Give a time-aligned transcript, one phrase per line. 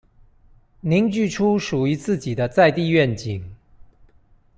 [0.79, 3.53] 凝聚出屬於自己的在地願景